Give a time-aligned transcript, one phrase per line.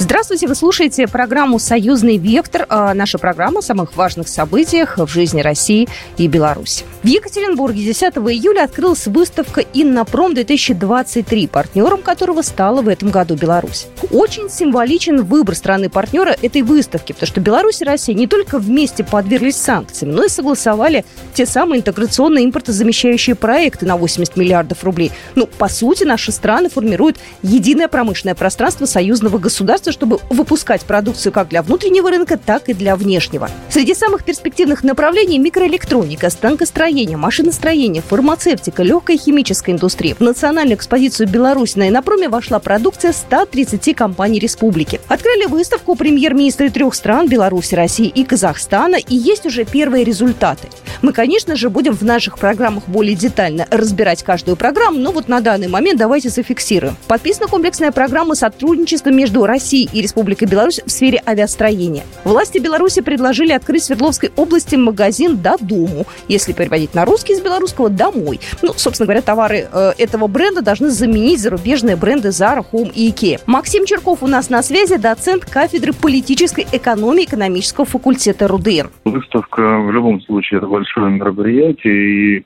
[0.00, 2.66] Здравствуйте, вы слушаете программу «Союзный вектор».
[2.68, 6.84] А, наша программа о самых важных событиях в жизни России и Беларуси.
[7.02, 13.88] В Екатеринбурге 10 июля открылась выставка «Иннопром-2023», партнером которого стала в этом году Беларусь.
[14.12, 19.56] Очень символичен выбор страны-партнера этой выставки, потому что Беларусь и Россия не только вместе подверглись
[19.56, 21.04] санкциям, но и согласовали
[21.34, 25.10] те самые интеграционные импортозамещающие проекты на 80 миллиардов рублей.
[25.34, 31.48] Ну, по сути, наши страны формируют единое промышленное пространство союзного государства, чтобы выпускать продукцию как
[31.48, 33.50] для внутреннего рынка, так и для внешнего.
[33.70, 40.14] Среди самых перспективных направлений микроэлектроника, станкостроение, машиностроение, фармацевтика, легкая химическая индустрия.
[40.14, 45.00] В национальную экспозицию Беларуси на Инопроме вошла продукция 130 компаний республики.
[45.08, 50.68] Открыли выставку премьер-министры трех стран– Беларуси, России и Казахстана, и есть уже первые результаты.
[51.02, 55.40] Мы, конечно же, будем в наших программах более детально разбирать каждую программу, но вот на
[55.40, 56.96] данный момент давайте зафиксируем.
[57.06, 62.04] Подписана комплексная программа сотрудничества между Россией и Республика Беларусь в сфере авиастроения.
[62.24, 67.40] Власти Беларуси предложили открыть в Свердловской области магазин «До дому», если переводить на русский из
[67.40, 68.40] белорусского «домой».
[68.62, 73.40] Ну, собственно говоря, товары э, этого бренда должны заменить зарубежные бренды Zara, Home и IKEA.
[73.46, 78.88] Максим Черков у нас на связи, доцент кафедры политической экономии экономического факультета РУДН.
[79.04, 82.44] Выставка в любом случае это большое мероприятие, и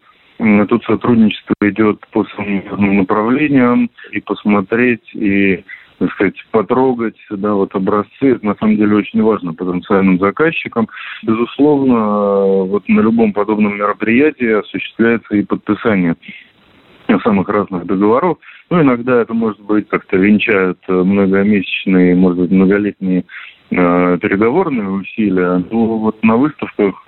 [0.68, 5.64] Тут сотрудничество идет по самым направлениям, и посмотреть, и
[6.02, 10.88] так сказать, потрогать, да, вот образцы, это на самом деле очень важно потенциальным заказчикам.
[11.22, 16.16] Безусловно, вот на любом подобном мероприятии осуществляется и подписание
[17.22, 18.38] самых разных договоров.
[18.70, 23.24] Ну, иногда это может быть как-то венчают многомесячные, может быть, многолетние
[23.70, 25.62] э, переговорные усилия.
[25.70, 27.04] Ну, вот на выставках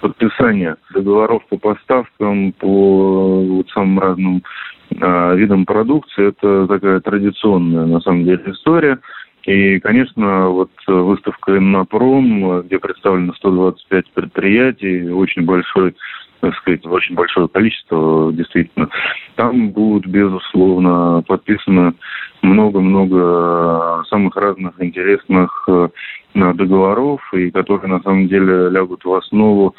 [0.00, 4.42] подписание договоров по поставкам, по вот самым разным
[4.90, 8.98] э, видам продукции, это такая традиционная, на самом деле, история.
[9.44, 15.94] И, конечно, вот выставка «Иннопром», где представлено 125 предприятий, очень большой
[16.40, 18.88] так сказать, очень большое количество, действительно.
[19.36, 21.94] Там будут, безусловно, подписано
[22.42, 25.88] много-много самых разных интересных э,
[26.34, 29.74] договоров, и которые на самом деле лягут в основу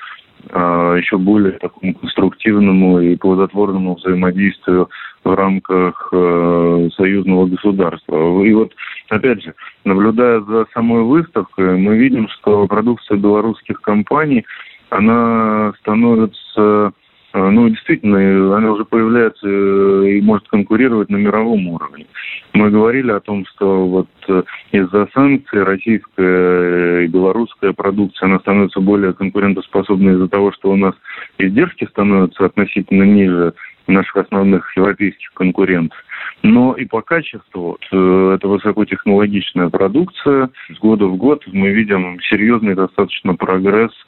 [0.52, 4.90] а, еще более такому конструктивному и плодотворному взаимодействию
[5.24, 8.44] в рамках э, союзного государства.
[8.44, 8.74] И вот,
[9.10, 9.54] опять же,
[9.84, 14.46] наблюдая за самой выставкой, мы видим, что продукция белорусских компаний,
[14.90, 16.94] она становится
[17.32, 22.08] а, ну, действительно, она уже появляется э, и может конкурировать на мировом уровне.
[22.54, 28.80] Мы говорили о том, что вот э, из-за санкций российская и белорусская продукция, она становится
[28.80, 30.96] более конкурентоспособной из-за того, что у нас
[31.38, 33.54] издержки становятся относительно ниже
[33.86, 35.98] наших основных европейских конкурентов.
[36.42, 40.50] Но и по качеству э, это высокотехнологичная продукция.
[40.76, 43.92] С года в год мы видим серьезный достаточно прогресс–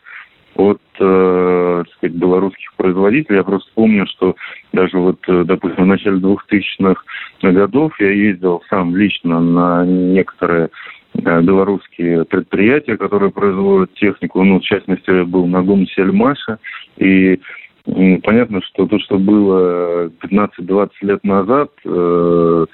[0.62, 3.38] от, э, так сказать, белорусских производителей.
[3.38, 4.36] Я просто помню, что
[4.74, 7.02] даже вот, э, допустим, в начале 2000-х
[7.42, 10.70] годов я ездил сам лично на некоторые
[11.14, 14.44] э, белорусские предприятия, которые производят технику.
[14.44, 16.60] Ну, в частности, был на ГУМ Сельмаша.
[16.98, 17.40] И
[17.86, 22.66] Понятно, что то, что было 15-20 лет назад, э,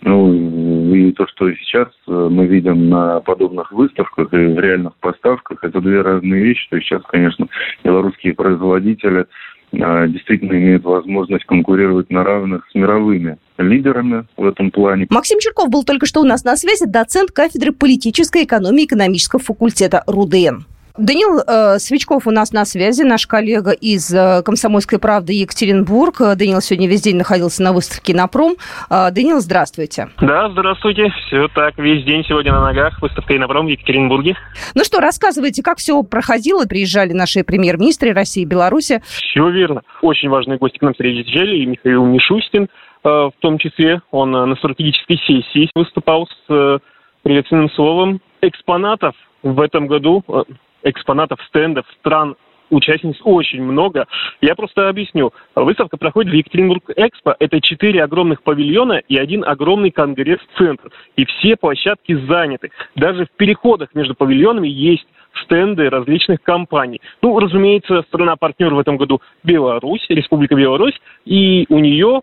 [0.00, 5.62] ну, и то, что сейчас э, мы видим на подобных выставках и в реальных поставках,
[5.62, 6.66] это две разные вещи.
[6.70, 7.46] То есть сейчас, конечно,
[7.84, 9.26] белорусские производители
[9.72, 15.06] э, действительно имеют возможность конкурировать на равных с мировыми лидерами в этом плане.
[15.10, 20.02] Максим Черков был только что у нас на связи, доцент кафедры политической экономии экономического факультета
[20.06, 20.73] РУДН.
[20.96, 26.18] Данил э, Свечков у нас на связи, наш коллега из э, «Комсомольской правды» Екатеринбург.
[26.36, 28.54] Данил сегодня весь день находился на выставке на пром.
[28.88, 30.10] Э, Данил, здравствуйте.
[30.20, 31.12] Да, здравствуйте.
[31.26, 33.02] Все так, весь день сегодня на ногах.
[33.02, 34.36] Выставка на пром в Екатеринбурге.
[34.76, 36.64] Ну что, рассказывайте, как все проходило?
[36.64, 39.02] Приезжали наши премьер-министры России и Беларуси.
[39.04, 39.82] Все верно.
[40.00, 41.56] Очень важные гости к нам приезжали.
[41.56, 42.68] И Михаил Мишустин, э,
[43.08, 44.00] в том числе.
[44.12, 46.78] Он э, на стратегической сессии выступал с э,
[47.24, 48.20] приветственным словом.
[48.42, 50.42] Экспонатов в этом году э,
[50.84, 52.36] экспонатов, стендов, стран
[52.70, 54.06] участниц очень много.
[54.40, 55.32] Я просто объясню.
[55.54, 57.34] Выставка проходит в Екатеринбург Экспо.
[57.38, 60.90] Это четыре огромных павильона и один огромный конгресс-центр.
[61.16, 62.70] И все площадки заняты.
[62.96, 65.06] Даже в переходах между павильонами есть
[65.44, 67.00] стенды различных компаний.
[67.22, 72.22] Ну, разумеется, страна-партнер в этом году Беларусь, Республика Беларусь, и у нее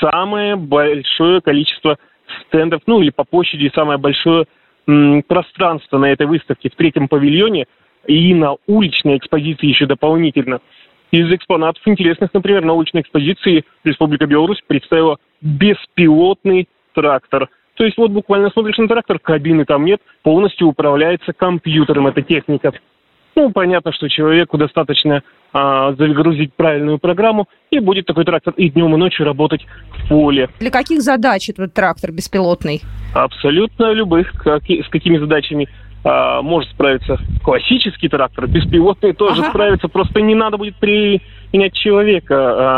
[0.00, 1.98] самое большое количество
[2.46, 4.46] стендов, ну или по площади самое большое
[4.86, 7.66] м, пространство на этой выставке в третьем павильоне–
[8.06, 10.60] и на уличной экспозиции еще дополнительно
[11.12, 17.48] из экспонатов интересных, например, на уличной экспозиции Республика Беларусь представила беспилотный трактор.
[17.74, 22.72] То есть вот буквально смотришь на трактор, кабины там нет, полностью управляется компьютером эта техника.
[23.34, 25.22] Ну, понятно, что человеку достаточно
[25.54, 30.50] а, загрузить правильную программу, и будет такой трактор и днем, и ночью работать в поле.
[30.60, 32.82] Для каких задач этот трактор беспилотный?
[33.14, 34.32] Абсолютно любых.
[34.32, 35.68] Как, с какими задачами
[36.04, 39.50] а, может справиться классический трактор, беспилотный тоже ага.
[39.50, 42.34] справится, просто не надо будет принять человека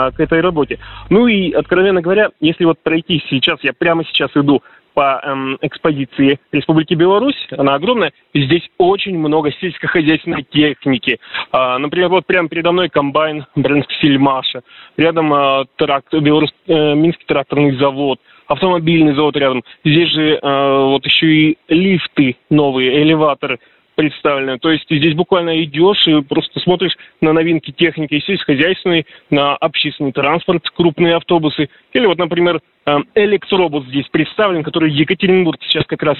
[0.07, 0.79] а, к этой работе.
[1.09, 4.63] Ну и, откровенно говоря, если вот пройти сейчас, я прямо сейчас иду
[4.95, 11.19] по эм, экспозиции Республики Беларусь, она огромная, и здесь очень много сельскохозяйственной техники.
[11.53, 14.63] А, например, вот прямо передо мной комбайн бренд Сильмаша,
[14.97, 19.63] рядом а, тракт, Белорус, э, Минский тракторный завод, автомобильный завод рядом.
[19.85, 23.59] Здесь же э, вот еще и лифты новые, элеваторы
[23.95, 24.59] представлены.
[24.59, 30.69] То есть здесь буквально идешь и просто смотришь на новинки техники сельскохозяйственной, на общественный транспорт,
[30.71, 31.69] крупные автобусы.
[31.93, 36.19] Или вот, например, эм, электробус здесь представлен, который Екатеринбург сейчас как раз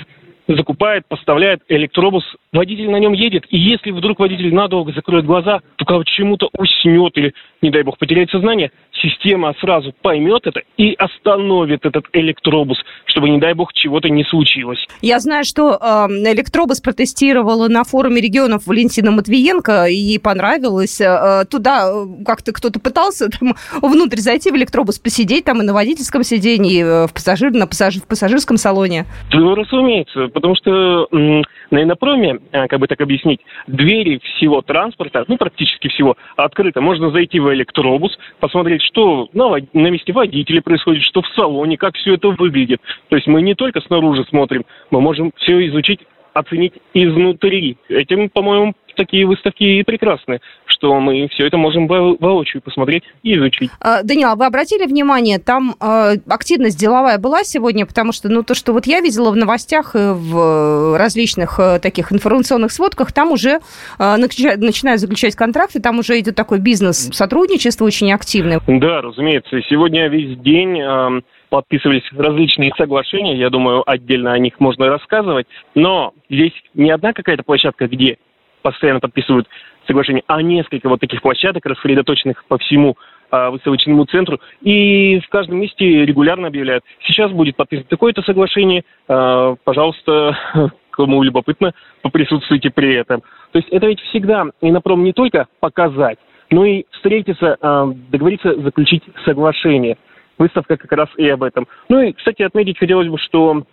[0.49, 6.05] закупает, поставляет электробус, водитель на нем едет, и если вдруг водитель надолго закроет глаза, то
[6.05, 12.05] чему-то уснет или, не дай бог, потеряет сознание, система сразу поймет это и остановит этот
[12.13, 14.87] электробус, чтобы, не дай бог, чего-то не случилось.
[15.01, 21.01] Я знаю, что э, электробус протестировала на форуме регионов Валентина Матвиенко, и понравилось.
[21.01, 25.73] Э, туда э, как-то кто-то пытался там, внутрь зайти в электробус, посидеть там и на
[25.73, 29.07] водительском сиденье, и э, в, пассажир, на пассажир, в пассажирском салоне.
[29.33, 35.37] Ну, разумеется, потому что на инопроме, э, как бы так объяснить, двери всего транспорта, ну,
[35.37, 36.81] практически всего, открыты.
[36.81, 41.97] Можно зайти в электробус, посмотреть, что на, на месте водителя происходит, что в салоне, как
[41.97, 42.81] все это выглядит.
[43.09, 46.01] То есть мы не только снаружи смотрим, мы можем все изучить
[46.35, 47.79] оценить изнутри.
[47.89, 53.35] Этим, по-моему, такие выставки и прекрасны, что мы все это можем во воочию посмотреть и
[53.35, 53.71] изучить.
[53.81, 58.43] А, Данила, а вы обратили внимание, там э, активность деловая была сегодня, потому что, ну,
[58.43, 63.33] то, что вот я видела в новостях и в различных э, таких информационных сводках, там
[63.33, 63.61] уже
[63.99, 68.61] э, начинают заключать контракты, там уже идет такой бизнес сотрудничество очень активное.
[68.67, 69.61] Да, разумеется.
[69.69, 71.21] Сегодня весь день э,
[71.55, 77.45] подписывались различные соглашения, я думаю, отдельно о них можно рассказывать, но здесь не одна какая-то
[77.45, 78.19] площадка, где
[78.65, 79.47] постоянно подписывают
[79.87, 82.97] соглашения, а несколько вот таких площадок, рассредоточенных по всему
[83.31, 89.55] а, выставочному центру, и в каждом месте регулярно объявляют, сейчас будет подписано такое-то соглашение, а,
[89.65, 90.37] пожалуйста,
[90.91, 93.21] кому любопытно, поприсутствуйте при этом.
[93.53, 96.19] То есть это ведь всегда Инопром не только показать,
[96.51, 99.99] но и встретиться, а, договориться заключить соглашение–
[100.39, 101.67] выставка как раз и об этом.
[101.89, 103.65] Ну и, кстати, отметить хотелось бы, что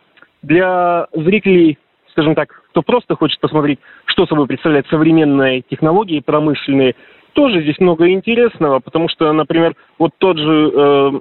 [0.42, 1.78] для зрителей,
[2.12, 6.96] скажем так, кто просто хочет посмотреть, что собой представляют современные технологии промышленные,
[7.34, 11.12] тоже здесь много интересного, потому что, например, вот тот же э,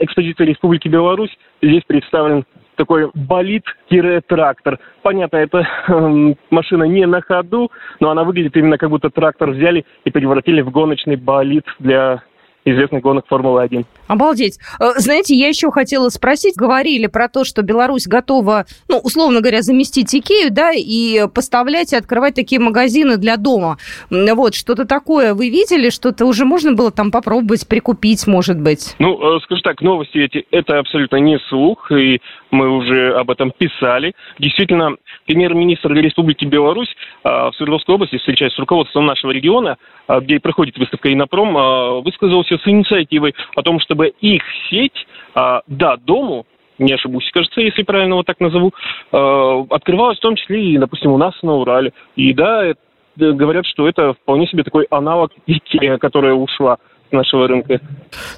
[0.00, 2.44] экспозиция Республики Беларусь, здесь представлен
[2.76, 4.78] такой болид-трактор.
[5.02, 7.70] Понятно, это э, машина не на ходу,
[8.00, 12.22] но она выглядит именно как будто трактор взяли и превратили в гоночный болид для
[12.66, 13.84] известных гонок Формулы-1.
[14.08, 14.58] Обалдеть.
[14.80, 19.62] Э, знаете, я еще хотела спросить, говорили про то, что Беларусь готова, ну, условно говоря,
[19.62, 23.78] заместить Икею, да, и поставлять и открывать такие магазины для дома.
[24.10, 28.96] Вот, что-то такое вы видели, что-то уже можно было там попробовать, прикупить, может быть?
[28.98, 32.20] Ну, э, скажу так, новости эти, это абсолютно не слух, и
[32.50, 34.14] мы уже об этом писали.
[34.38, 34.96] Действительно,
[35.26, 36.92] премьер-министр Республики Беларусь
[37.24, 39.76] э, в Свердловской области, встречаясь с руководством нашего региона,
[40.08, 46.46] где проходит выставка «Инопром», высказался с инициативой о том, чтобы их сеть а, до дому
[46.78, 48.72] не ошибусь, кажется, если правильно вот так назову,
[49.12, 51.92] э, открывалась в том числе и, допустим, у нас на Урале.
[52.16, 52.80] И да, это,
[53.16, 56.76] говорят, что это вполне себе такой аналог Икея, которая ушла
[57.12, 57.80] нашего рынка.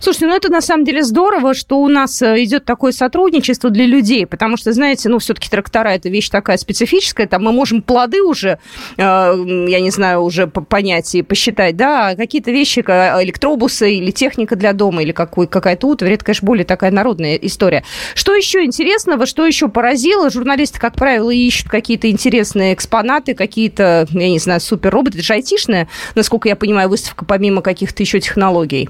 [0.01, 3.87] Слушайте, ну это на самом деле здорово, что у нас э, идет такое сотрудничество для
[3.87, 8.23] людей, потому что, знаете, ну все-таки трактора это вещь такая специфическая, там мы можем плоды
[8.23, 8.59] уже,
[8.97, 14.57] э, я не знаю, уже понять и посчитать, да, а какие-то вещи, электробусы или техника
[14.57, 17.85] для дома, или какой, какая-то утварь, это, конечно, более такая народная история.
[18.15, 20.31] Что еще интересного, что еще поразило?
[20.31, 25.89] Журналисты, как правило, ищут какие-то интересные экспонаты, какие-то, я не знаю, супер-роботы, это же айтишная,
[26.15, 28.89] насколько я понимаю, выставка помимо каких-то еще технологий технологий.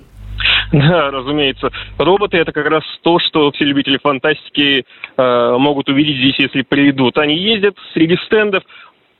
[0.73, 1.71] Да, разумеется.
[1.99, 4.85] Роботы это как раз то, что все любители фантастики
[5.17, 7.17] э, могут увидеть здесь, если придут.
[7.19, 8.63] Они ездят среди стендов,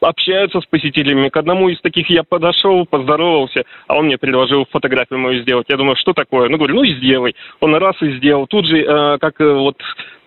[0.01, 1.29] общаются с посетителями.
[1.29, 5.67] К одному из таких я подошел, поздоровался, а он мне предложил фотографию мою сделать.
[5.69, 6.49] Я думаю, что такое?
[6.49, 7.35] Ну, говорю, ну, сделай.
[7.61, 8.47] Он раз и сделал.
[8.47, 9.77] Тут же, э, как э, вот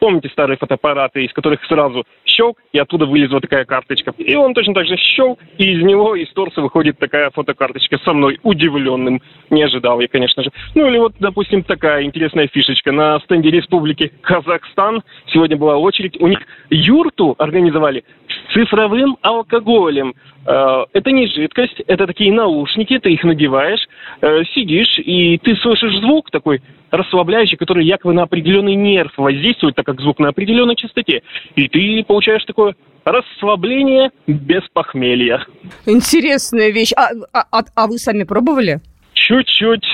[0.01, 4.11] Помните старые фотоаппараты, из которых сразу щелк, и оттуда вылезла такая карточка.
[4.17, 8.11] И он точно так же щелк, и из него, из торса выходит такая фотокарточка со
[8.11, 9.21] мной, удивленным.
[9.51, 10.49] Не ожидал я, конечно же.
[10.73, 12.91] Ну или вот, допустим, такая интересная фишечка.
[12.91, 16.19] На стенде Республики Казахстан сегодня была очередь.
[16.19, 16.39] У них
[16.71, 18.03] юрту организовали
[18.53, 20.13] цифровым алкоголем.
[20.45, 23.87] Э, это не жидкость, это такие наушники, ты их надеваешь,
[24.21, 29.85] э, сидишь, и ты слышишь звук такой расслабляющий, который якобы на определенный нерв воздействует, так
[29.85, 31.21] как звук на определенной частоте.
[31.55, 35.45] И ты получаешь такое расслабление без похмелья.
[35.85, 36.91] Интересная вещь.
[36.95, 38.79] А, а, а, а вы сами пробовали?
[39.13, 39.85] Чуть-чуть.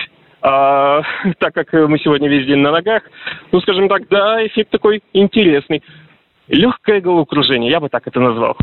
[0.41, 1.01] А,
[1.39, 3.03] так как мы сегодня весь день на ногах,
[3.51, 5.83] ну, скажем так, да, эффект такой интересный.
[6.47, 8.55] Легкое головокружение, я бы так это назвал.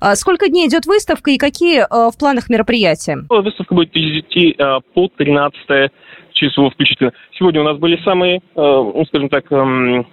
[0.00, 3.24] А сколько дней идет выставка и какие а, в планах мероприятия?
[3.28, 5.92] Выставка будет идти а, по 13
[6.32, 7.12] число включительно.
[7.38, 10.04] Сегодня у нас были самые, э, ну, скажем так, э,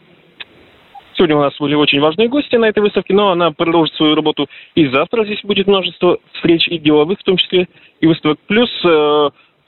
[1.15, 4.47] Сегодня у нас были очень важные гости на этой выставке, но она продолжит свою работу
[4.75, 5.25] и завтра.
[5.25, 7.67] Здесь будет множество встреч и деловых, в том числе
[7.99, 8.37] и выставок.
[8.45, 8.69] Плюс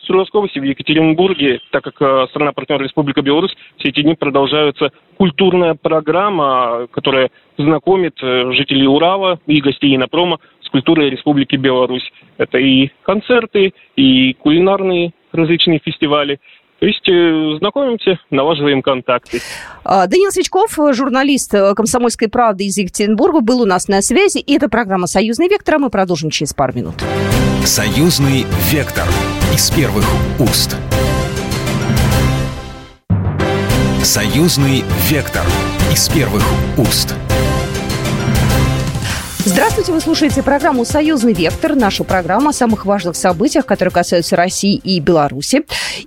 [0.10, 5.76] Свердловской области, в Екатеринбурге, так как э, страна-партнер Республика Беларусь, все эти дни продолжаются культурная
[5.76, 12.12] программа, которая знакомит э, жителей Урала и гостей Инопрома с культурой Республики Беларусь.
[12.38, 16.40] Это и концерты, и кулинарные различные фестивали.
[16.80, 19.42] То есть э, знакомимся, налаживаем контакты.
[19.84, 24.40] А, Данил Свечков, журналист «Комсомольской правды» из Екатеринбурга, был у нас на связи.
[24.40, 26.96] И это программа «Союзный вектор», а мы продолжим через пару минут.
[27.66, 29.08] «Союзный вектор»
[29.54, 30.06] из первых
[30.40, 30.76] уст.
[34.02, 35.46] «Союзный вектор»
[35.92, 36.44] из первых
[36.78, 37.14] уст.
[39.52, 44.76] Здравствуйте, вы слушаете программу «Союзный вектор», нашу программу о самых важных событиях, которые касаются России
[44.76, 45.64] и Беларуси.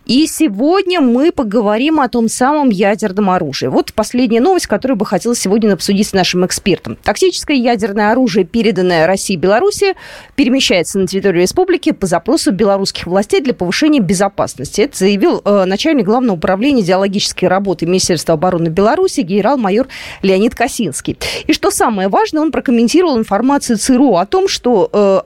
[0.07, 3.67] И сегодня мы поговорим о том самом ядерном оружии.
[3.67, 6.97] Вот последняя новость, которую бы хотелось сегодня обсудить с нашим экспертом.
[7.03, 9.97] Токсическое ядерное оружие, переданное России и Беларуси,
[10.37, 14.83] перемещается на территорию республики по запросу белорусских властей для повышения безопасности.
[14.83, 19.89] Это заявил э, начальник Главного управления идеологической работы Министерства обороны Беларуси генерал-майор
[20.23, 21.19] Леонид Косинский.
[21.49, 25.21] И что самое важное, он прокомментировал информацию информацию ЦРУ о том, что э,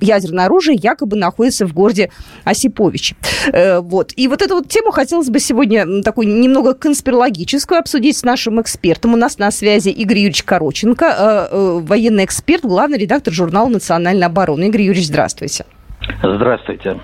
[0.00, 2.10] ядерное оружие якобы находится в городе
[2.42, 3.14] Осипович.
[3.52, 4.12] Э, вот.
[4.16, 9.14] И вот эту вот тему хотелось бы сегодня такую немного конспирологическую обсудить с нашим экспертом.
[9.14, 11.06] У нас на связи Игорь Юрьевич Короченко,
[11.52, 14.64] э, военный эксперт, главный редактор журнала «Национальная оборона».
[14.64, 15.64] Игорь Юрьевич, здравствуйте.
[16.20, 17.00] Здравствуйте.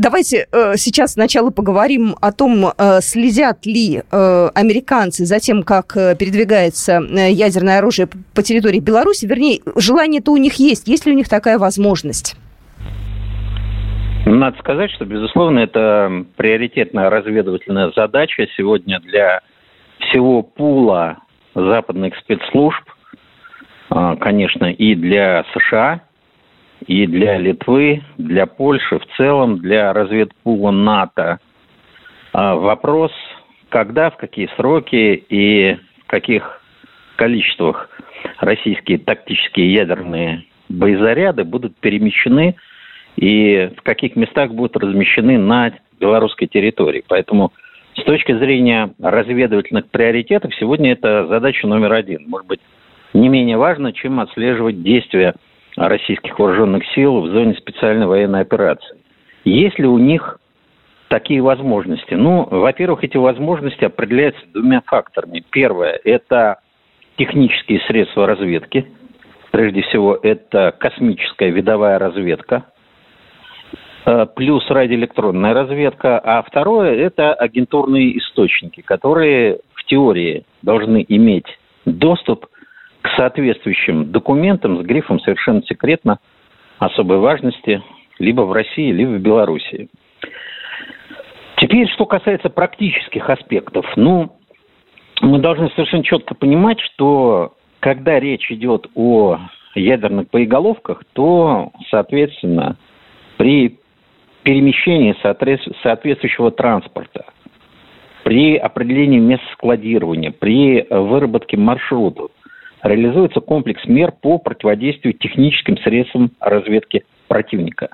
[0.00, 5.96] Давайте э, сейчас сначала поговорим о том, э, следят ли э, американцы за тем, как
[5.96, 9.26] э, передвигается э, ядерное оружие по территории Беларуси.
[9.26, 10.86] Вернее, желание-то у них есть.
[10.86, 12.36] Есть ли у них такая возможность?
[14.24, 19.40] Надо сказать, что, безусловно, это приоритетная разведывательная задача сегодня для
[19.98, 21.18] всего пула
[21.56, 22.84] западных спецслужб,
[23.90, 26.02] а, конечно, и для США–
[26.86, 31.38] и для Литвы, для Польши в целом, для разведпула НАТО.
[32.32, 33.12] А вопрос,
[33.68, 36.60] когда, в какие сроки и в каких
[37.16, 37.90] количествах
[38.38, 42.56] российские тактические ядерные боезаряды будут перемещены
[43.16, 47.02] и в каких местах будут размещены на белорусской территории.
[47.08, 47.52] Поэтому
[47.96, 52.24] с точки зрения разведывательных приоритетов сегодня это задача номер один.
[52.28, 52.60] Может быть,
[53.14, 55.34] не менее важно, чем отслеживать действия
[55.78, 58.98] российских вооруженных сил в зоне специальной военной операции.
[59.44, 60.40] Есть ли у них
[61.08, 62.14] такие возможности?
[62.14, 65.44] Ну, во-первых, эти возможности определяются двумя факторами.
[65.50, 66.58] Первое– это
[67.16, 68.86] технические средства разведки.
[69.50, 72.64] Прежде всего, это космическая видовая разведка,
[74.04, 76.18] э, плюс радиоэлектронная разведка.
[76.18, 81.46] А второе– это агентурные источники, которые в теории должны иметь
[81.86, 82.46] доступ
[83.16, 86.18] соответствующим документам с грифом «Совершенно секретно»
[86.78, 87.82] особой важности
[88.18, 89.88] либо в России, либо в Белоруссии.
[91.56, 93.84] Теперь, что касается практических аспектов.
[93.96, 94.32] Ну,
[95.20, 99.38] мы должны совершенно четко понимать, что когда речь идет о
[99.74, 102.76] ядерных боеголовках, то, соответственно,
[103.36, 103.78] при
[104.42, 105.16] перемещении
[105.82, 107.26] соответствующего транспорта,
[108.24, 112.30] при определении мест складирования, при выработке маршрутов,
[112.82, 117.88] реализуется комплекс мер по противодействию техническим средствам разведки противника.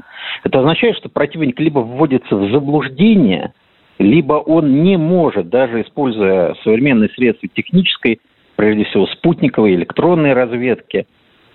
[0.45, 3.53] Это означает, что противник либо вводится в заблуждение,
[3.99, 8.21] либо он не может, даже используя современные средства технической,
[8.57, 11.07] прежде всего спутниковой, электронной разведки,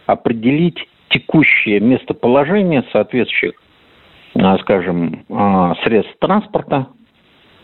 [0.06, 0.78] определить
[1.10, 3.54] текущее местоположение соответствующих,
[4.36, 6.88] а, скажем, а, средств транспорта,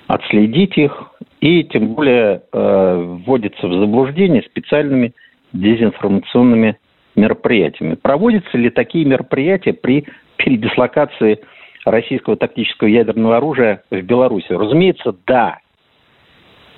[0.07, 5.13] отследить их и тем более э, вводится в заблуждение специальными
[5.55, 6.77] дезинформационными
[7.15, 7.95] мероприятиями.
[7.95, 10.05] Проводятся ли такие мероприятия при
[10.37, 11.39] передислокации
[11.85, 14.51] российского тактического ядерного оружия в Беларуси?
[14.51, 15.59] Разумеется, да.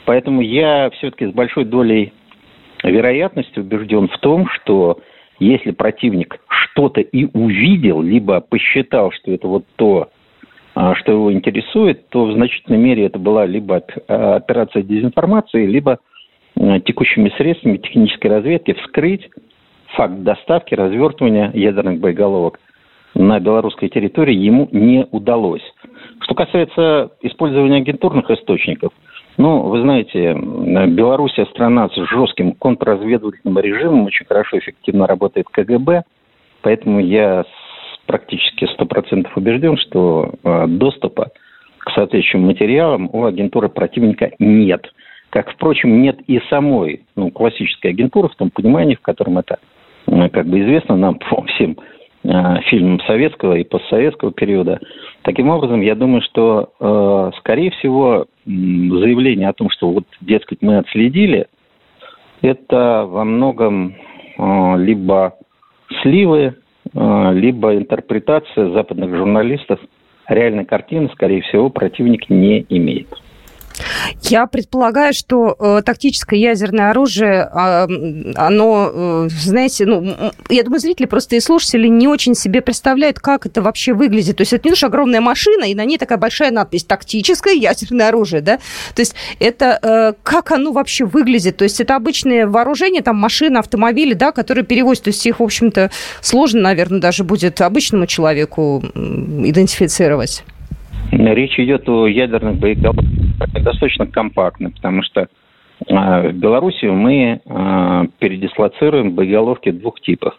[0.06, 2.14] Поэтому я все-таки с большой долей
[2.84, 5.00] вероятности убежден в том, что
[5.40, 10.10] если противник что-то и увидел, либо посчитал, что это вот то,
[10.76, 15.98] а, что его интересует, то в значительной мере это была либо операция дезинформации, либо а,
[16.86, 19.30] текущими средствами технической разведки вскрыть
[19.96, 22.60] факт доставки, развертывания ядерных боеголовок
[23.14, 25.64] на белорусской территории ему не удалось.
[26.22, 28.92] Что касается использования агентурных источников,
[29.38, 36.04] ну, вы знаете, Белоруссия страна с жестким контрразведывательным режимом, очень хорошо, эффективно работает КГБ,
[36.64, 37.46] поэтому я
[38.08, 41.30] практически сто процентов убежден, что э, доступа
[41.78, 44.92] к соответствующим материалам у агентуры противника нет.
[45.30, 49.60] Как, впрочем, нет и самой ну, классической агентуры в том понимании, в котором это
[50.06, 51.20] как бы известно нам
[51.56, 51.78] всем
[52.24, 54.80] э, фильмам советского и постсоветского периода.
[55.24, 60.78] Таким образом, я думаю, что, э, скорее всего, заявление о том, что вот, дескать, мы
[60.78, 61.48] отследили,
[62.42, 63.96] это во многом
[64.38, 65.36] э, либо
[66.02, 66.56] сливы,
[66.94, 69.80] либо интерпретация западных журналистов
[70.28, 73.10] реальной картины, скорее всего, противник не имеет.
[74.22, 81.06] Я предполагаю, что э, тактическое ядерное оружие, э, оно, э, знаете, ну, я думаю, зрители
[81.06, 84.38] просто и слушатели не очень себе представляют, как это вообще выглядит.
[84.38, 88.10] То есть это не лишь огромная машина, и на ней такая большая надпись «тактическое ядерное
[88.10, 88.58] оружие», да?
[88.96, 91.58] То есть это э, как оно вообще выглядит?
[91.58, 95.06] То есть это обычное вооружение, там машины, автомобили, да, которые перевозят.
[95.06, 95.92] То есть их, в общем-то,
[96.22, 100.44] сложно, наверное, даже будет обычному человеку идентифицировать.
[101.12, 103.06] Речь идет о ядерных боеголовках
[103.64, 105.28] достаточно компактно, потому что
[105.90, 110.34] а, в Беларуси мы а, передислоцируем боеголовки двух типов.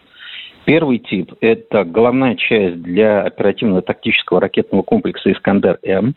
[0.65, 6.15] Первый тип– это головная часть для оперативно-тактического ракетного комплекса «Искандер-М».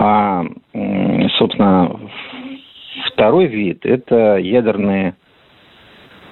[0.00, 0.44] А,
[1.38, 2.00] собственно,
[3.12, 5.14] второй вид– это ядерные,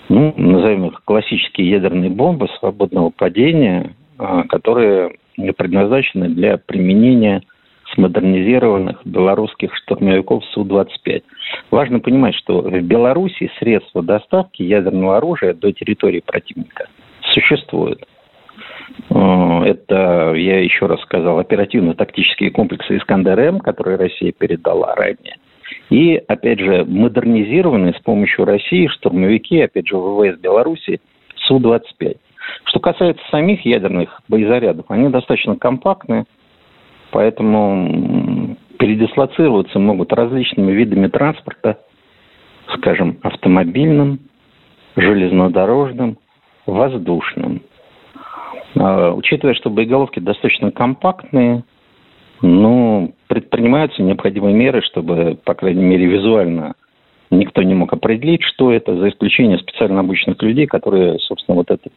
[0.09, 5.16] ну, назовем их классические ядерные бомбы свободного падения, а, которые
[5.57, 7.42] предназначены для применения
[7.95, 11.23] смодернизированных белорусских штурмовиков Су-25.
[11.71, 16.88] Важно понимать, что в Беларуси средства доставки ядерного оружия до территории противника
[17.33, 18.07] существуют.
[19.11, 25.37] Э, это, я еще раз сказал, оперативно-тактические комплексы «Искандер-М», которые Россия передала ранее.
[25.90, 31.01] И, опять же, модернизированные с помощью России штурмовики, опять же, ВВС Беларуси
[31.37, 32.16] Су-25.
[32.65, 36.25] Что касается самих ядерных боезарядов, они достаточно компактные,
[37.11, 41.79] поэтому передислоцироваться могут различными видами транспорта,
[42.75, 44.21] скажем, автомобильным,
[44.97, 46.19] железнодорожным,
[46.67, 47.62] воздушным.
[48.77, 51.65] А, учитывая, что боеголовки достаточно компактные,
[52.41, 56.75] ну, предпринимаются необходимые меры, чтобы, по крайней мере, визуально
[57.31, 61.93] никто не мог определить, что это, за исключением специально обученных людей, которые, собственно, вот этот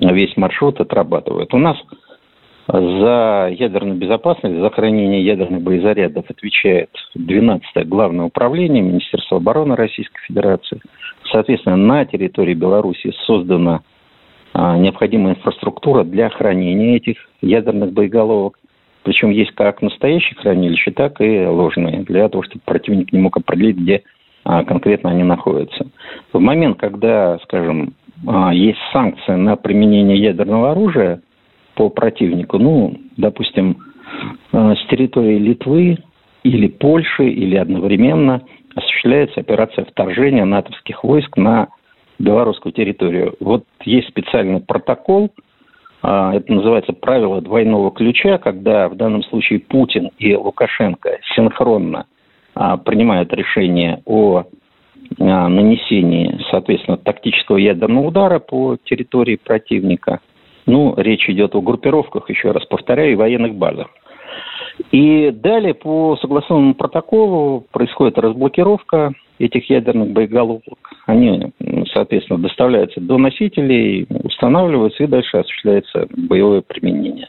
[0.00, 1.52] весь маршрут отрабатывают.
[1.54, 1.76] У нас
[2.68, 10.80] за ядерную безопасность, за хранение ядерных боезарядов отвечает 12-е Главное управление Министерства обороны Российской Федерации.
[11.30, 13.82] Соответственно, на территории Беларуси создана
[14.52, 18.58] а, необходимая инфраструктура для хранения этих ядерных боеголовок.
[19.04, 23.76] Причем есть как настоящие хранилища, так и ложные, для того, чтобы противник не мог определить,
[23.76, 24.02] где
[24.44, 25.86] а, конкретно они находятся.
[26.32, 27.94] В момент, когда, скажем,
[28.52, 31.20] есть санкция на применение ядерного оружия
[31.76, 33.76] по противнику, ну, допустим,
[34.52, 35.98] а, с территории Литвы
[36.42, 38.42] или Польши, или одновременно
[38.74, 41.68] осуществляется операция вторжения натовских войск на
[42.18, 43.34] белорусскую территорию.
[43.40, 45.30] Вот есть специальный протокол,
[46.02, 52.06] а, это называется правило двойного ключа, когда в данном случае Путин и Лукашенко синхронно
[52.86, 54.44] принимают решение о
[55.18, 60.20] нанесении, соответственно, тактического ядерного удара по территории противника.
[60.66, 63.88] Ну, речь идет о группировках, еще раз повторяю, и военных базах.
[64.90, 70.78] И далее по согласованному протоколу происходит разблокировка этих ядерных боеголовок.
[71.06, 71.52] Они,
[71.92, 77.28] соответственно, доставляются до носителей, устанавливаются и дальше осуществляется боевое применение.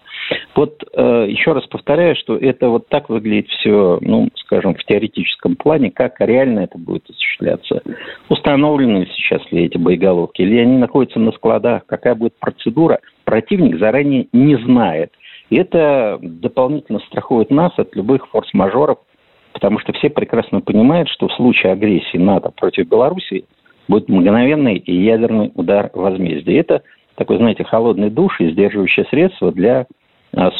[0.57, 5.55] Вот э, еще раз повторяю, что это вот так выглядит все, ну, скажем, в теоретическом
[5.55, 7.83] плане, как реально это будет осуществляться.
[8.27, 14.29] Установлены сейчас ли эти боеголовки, или они находятся на складах, какая будет процедура, противник заранее
[14.33, 15.11] не знает.
[15.51, 18.97] И это дополнительно страхует нас от любых форс-мажоров,
[19.53, 23.45] потому что все прекрасно понимают, что в случае агрессии НАТО против Беларуси
[23.87, 26.57] будет мгновенный и ядерный удар возмездия.
[26.59, 26.81] Это
[27.13, 29.85] такой, знаете, холодный душ и сдерживающее средство для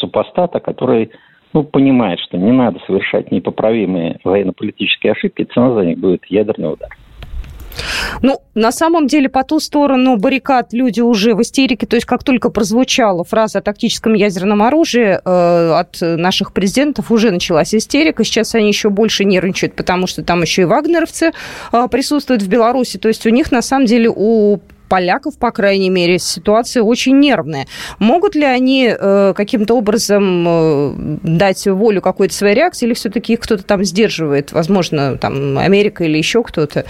[0.00, 1.10] супостата, который
[1.52, 6.90] ну, понимает, что не надо совершать непоправимые военно-политические ошибки, цена за них будет ядерный удар.
[8.22, 11.86] Ну, на самом деле, по ту сторону баррикад люди уже в истерике.
[11.86, 17.30] То есть, как только прозвучала фраза о тактическом ядерном оружии, э, от наших президентов уже
[17.30, 18.24] началась истерика.
[18.24, 21.32] Сейчас они еще больше нервничают, потому что там еще и вагнеровцы
[21.72, 22.98] э, присутствуют в Беларуси.
[22.98, 27.66] То есть, у них, на самом деле, у поляков, по крайней мере, ситуация очень нервная.
[27.98, 33.40] Могут ли они э, каким-то образом э, дать волю какой-то своей реакции, или все-таки их
[33.40, 36.84] кто-то там сдерживает, возможно, там Америка или еще кто-то?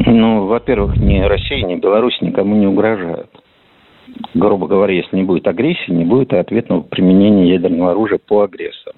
[0.00, 3.30] Ну, во-первых, ни Россия, ни Беларусь никому не угрожают.
[4.34, 8.96] Грубо говоря, если не будет агрессии, не будет ответного применения ядерного оружия по агрессору.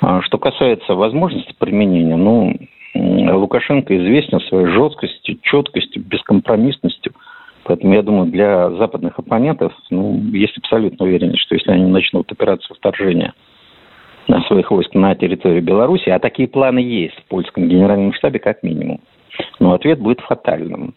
[0.00, 2.54] А что касается возможности применения, ну,
[2.94, 7.12] Лукашенко известен своей жесткостью, четкостью, бескомпромиссностью.
[7.64, 12.76] Поэтому я думаю, для западных оппонентов ну, есть абсолютно уверенность, что если они начнут операцию
[12.76, 13.32] вторжения
[14.28, 18.62] на своих войск на территорию Беларуси, а такие планы есть в польском генеральном штабе как
[18.62, 19.00] минимум,
[19.58, 20.94] но ответ будет фатальным.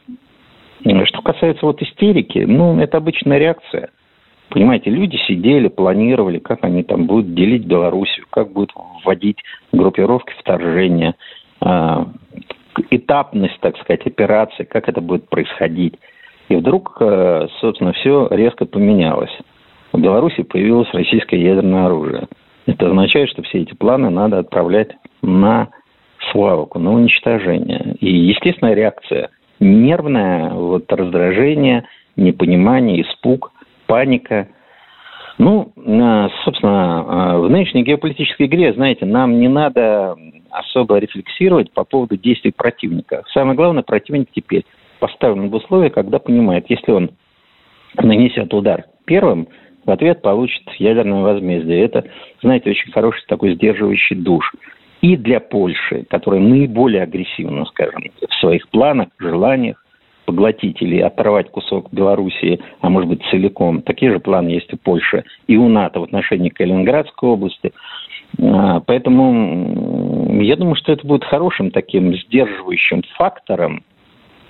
[0.84, 3.90] Что касается вот истерики, ну, это обычная реакция.
[4.50, 8.72] Понимаете, люди сидели, планировали, как они там будут делить Белоруссию, как будут
[9.04, 9.40] вводить
[9.74, 11.16] группировки вторжения,
[12.92, 15.96] этапность, так сказать, операции, как это будет происходить.
[16.50, 19.36] И вдруг, э, собственно, все резко поменялось.
[19.92, 22.28] В Беларуси появилось российское ядерное оружие.
[22.66, 24.92] Это означает, что все эти планы надо отправлять
[25.22, 25.70] на
[26.32, 27.96] свалку, на уничтожение.
[28.00, 33.52] И естественная реакция нервная, вот раздражение, непонимание, испуг,
[33.88, 34.50] паника.
[35.38, 40.16] Ну, а, собственно, а, в нынешней геополитической игре, знаете, нам не надо
[40.52, 43.24] особо рефлексировать по поводу действий противника.
[43.34, 44.66] Самое главное, противник теперь
[45.00, 47.12] поставлен в условия, когда понимает, если он
[47.96, 49.48] нанесет удар первым,
[49.86, 51.82] в ответ получит ядерное возмездие.
[51.82, 52.06] Это,
[52.42, 54.52] знаете, очень хороший такой сдерживающий душ
[55.02, 59.84] и для Польши, которая наиболее агрессивна, скажем, в своих планах, желаниях
[60.28, 63.82] поглотить или оторвать кусок Белоруссии, а может быть целиком.
[63.82, 67.72] Такие же планы есть у Польши и у НАТО в отношении Калининградской области.
[68.40, 73.84] А, поэтому я думаю, что это будет хорошим таким сдерживающим фактором,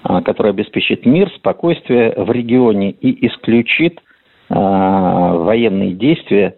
[0.02, 4.02] а, который обеспечит мир, спокойствие в регионе и исключит
[4.50, 6.56] а, военные действия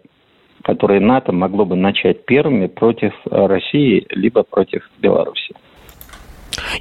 [0.61, 5.55] которые НАТО могло бы начать первыми против России либо против Беларуси.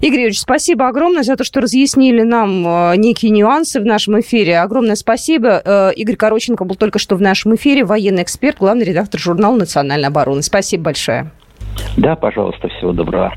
[0.01, 4.61] Игорь Юрьевич, спасибо огромное за то, что разъяснили нам э, некие нюансы в нашем эфире.
[4.61, 5.63] Огромное спасибо.
[5.65, 10.09] Э, Игорь Короченко был только что в нашем эфире, военный эксперт, главный редактор журнала «Национальная
[10.09, 10.43] оборона».
[10.43, 11.31] Спасибо большое.
[11.97, 13.35] Да, пожалуйста, всего доброго.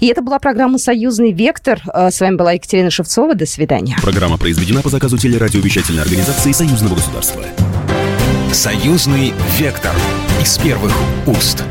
[0.00, 1.80] И это была программа «Союзный вектор».
[1.92, 3.34] С вами была Екатерина Шевцова.
[3.34, 3.96] До свидания.
[4.00, 7.42] Программа произведена по заказу телерадиовещательной организации Союзного государства.
[8.52, 9.92] Союзный вектор
[10.40, 10.92] из первых
[11.26, 11.64] уст.